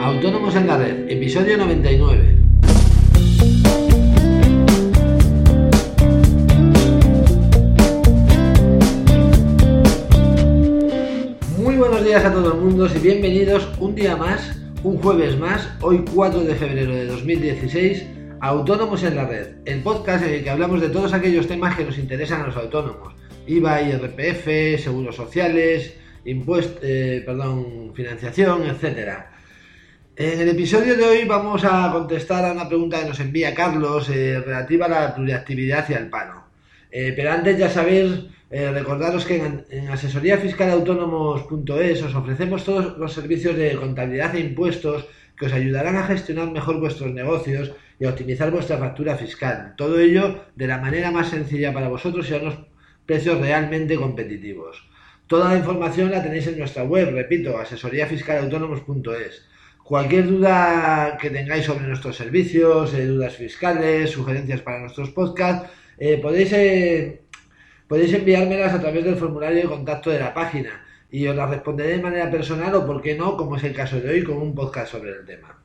[0.00, 2.36] Autónomos en la Red, episodio 99.
[11.58, 15.68] Muy buenos días a todo el mundo y bienvenidos un día más, un jueves más,
[15.80, 18.06] hoy 4 de febrero de 2016,
[18.40, 21.76] a Autónomos en la Red, el podcast en el que hablamos de todos aquellos temas
[21.76, 23.14] que nos interesan a los autónomos.
[23.46, 25.94] IVA, IRPF, seguros sociales,
[26.26, 29.30] impuestos, eh, perdón, financiación, etcétera.
[30.18, 34.08] En el episodio de hoy vamos a contestar a una pregunta que nos envía Carlos
[34.08, 36.44] eh, relativa a la pluriactividad y al paro.
[36.90, 43.12] Eh, pero antes ya sabéis, eh, recordaros que en, en asesoríafiscalautónomos.es os ofrecemos todos los
[43.12, 48.10] servicios de contabilidad e impuestos que os ayudarán a gestionar mejor vuestros negocios y a
[48.10, 49.74] optimizar vuestra factura fiscal.
[49.76, 52.56] Todo ello de la manera más sencilla para vosotros y a unos
[53.04, 54.82] precios realmente competitivos.
[55.26, 59.44] Toda la información la tenéis en nuestra web, repito, asesoríafiscalautónomos.es.
[59.82, 65.68] Cualquier duda que tengáis sobre nuestros servicios, eh, dudas fiscales, sugerencias para nuestros podcasts,
[65.98, 67.22] eh, podéis, eh,
[67.88, 71.96] podéis enviármelas a través del formulario de contacto de la página y os las responderé
[71.96, 74.54] de manera personal o, por qué no, como es el caso de hoy, con un
[74.54, 75.60] podcast sobre el tema.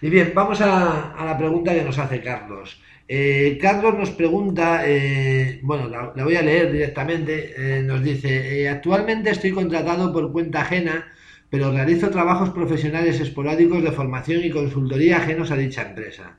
[0.00, 2.80] Y bien, vamos a la pregunta que nos hace Carlos.
[3.14, 9.28] Eh, Carlos nos pregunta, eh, bueno, la, voy a leer directamente, eh, nos dice, actualmente
[9.28, 11.12] estoy contratado por cuenta ajena
[11.50, 16.38] pero realizo trabajos profesionales esporádicos de formación y consultoría ajenos a dicha empresa.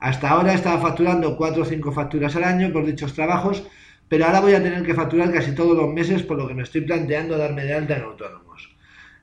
[0.00, 3.62] Hasta ahora estaba facturando 4 o 5 facturas al año por dichos trabajos,
[4.08, 6.64] pero ahora voy a tener que facturar casi todos los meses por lo que me
[6.64, 8.76] estoy planteando darme de alta en autónomos.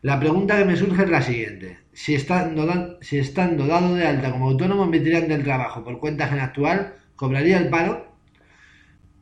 [0.05, 1.79] La pregunta que me surge es la siguiente.
[1.91, 6.25] Si estando, si estando dado de alta como autónomo me tiran del trabajo por cuenta
[6.25, 8.15] ajena actual, ¿cobraría el paro?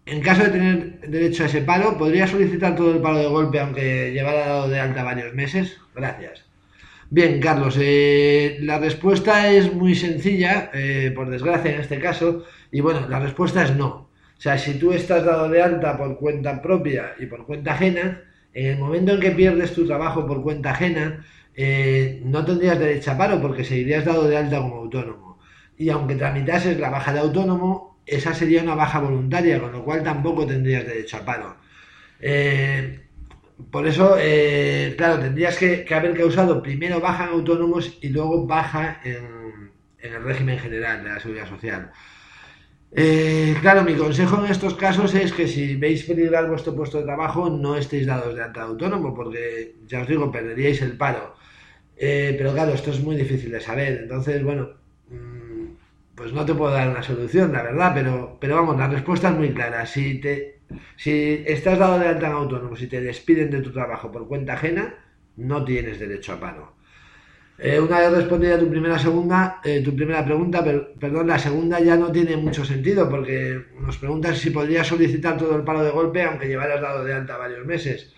[0.06, 3.61] En caso de tener derecho a ese paro, ¿podría solicitar todo el paro de golpe
[3.61, 5.80] aunque llevara dado de alta varios meses?
[5.95, 6.44] Gracias.
[7.09, 12.81] Bien, Carlos, eh, la respuesta es muy sencilla, eh, por desgracia en este caso, y
[12.81, 13.88] bueno, la respuesta es no.
[13.88, 18.23] O sea, si tú estás dado de alta por cuenta propia y por cuenta ajena,
[18.53, 21.25] en el momento en que pierdes tu trabajo por cuenta ajena,
[21.55, 25.39] eh, no tendrías derecho a paro porque seguirías dado de alta como autónomo.
[25.77, 30.03] Y aunque tramitases la baja de autónomo, esa sería una baja voluntaria, con lo cual
[30.03, 31.58] tampoco tendrías derecho a paro.
[32.19, 33.02] Eh,
[33.71, 38.99] por eso, eh, claro, tendrías que, haber causado primero baja en autónomos y luego baja
[39.03, 41.91] en el régimen general de la seguridad social.
[42.95, 47.05] Eh, claro, mi consejo en estos casos es que si veis peligrar vuestro puesto de
[47.05, 51.36] trabajo, no estéis dados de alta autónomo, porque ya os digo, perderíais el paro.
[51.98, 53.93] Eh, pero claro, esto es muy difícil de saber.
[54.03, 54.64] Entonces, bueno,
[56.15, 59.36] pues no te puedo dar una solución, la verdad, pero, pero vamos, la respuesta es
[59.36, 59.86] muy clara.
[59.86, 60.59] Si, te,
[60.95, 64.53] si estás dado de alta en autónomo, si te despiden de tu trabajo por cuenta
[64.53, 64.95] ajena,
[65.37, 66.73] no tienes derecho a paro.
[67.58, 71.80] Eh, una vez respondida tu primera, segunda, eh, tu primera pregunta, per, perdón, la segunda
[71.80, 75.91] ya no tiene mucho sentido porque nos preguntas si podrías solicitar todo el paro de
[75.91, 78.11] golpe aunque llevaras dado de alta varios meses.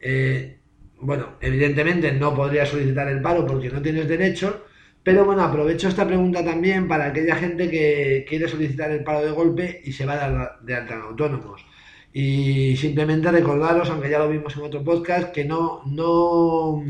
[0.00, 0.58] Eh,
[1.00, 4.64] bueno, evidentemente no podrías solicitar el paro porque no tienes derecho,
[5.02, 9.32] pero bueno, aprovecho esta pregunta también para aquella gente que quiere solicitar el paro de
[9.32, 11.66] golpe y se va a de alta en autónomos.
[12.12, 16.82] Y simplemente recordaros, aunque ya lo vimos en otro podcast, que no, no,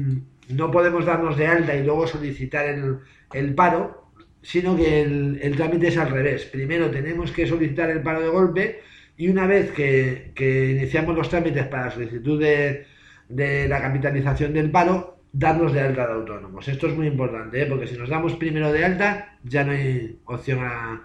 [0.48, 2.98] no podemos darnos de alta y luego solicitar el,
[3.32, 4.10] el paro,
[4.42, 6.44] sino que el, el, trámite es al revés.
[6.44, 8.80] Primero tenemos que solicitar el paro de golpe
[9.16, 12.86] y una vez que, que iniciamos los trámites para la solicitud de,
[13.28, 16.68] de la capitalización del paro, darnos de alta de autónomos.
[16.68, 17.66] Esto es muy importante, ¿eh?
[17.66, 21.02] porque si nos damos primero de alta, ya no hay opción a,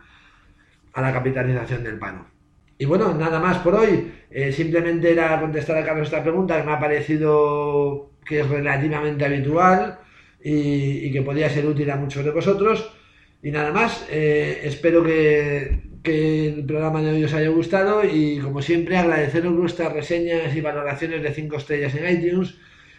[0.93, 2.30] a la capitalización del paro.
[2.81, 4.11] Y bueno, nada más por hoy.
[4.31, 9.23] Eh, simplemente era contestar a Carlos esta pregunta que me ha parecido que es relativamente
[9.23, 9.99] habitual
[10.43, 12.91] y, que podría ser útil a muchos de vosotros.
[13.43, 18.39] Y nada más, eh, espero que, que, el programa de hoy os haya gustado y
[18.39, 22.55] como siempre agradeceros vuestras reseñas y valoraciones de 5 estrellas en iTunes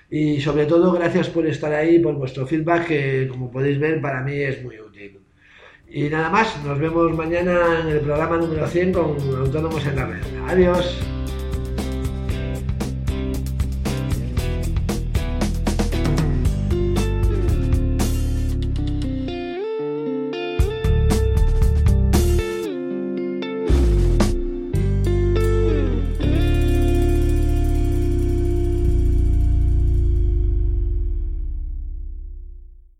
[0.08, 4.22] y sobre todo gracias por estar ahí, por vuestro feedback que como podéis ver para
[4.22, 5.21] mí es muy útil.
[5.94, 10.06] Y nada más, nos vemos mañana en el programa número 100 con Autónomos en la
[10.06, 10.22] Red.
[10.48, 10.98] Adiós.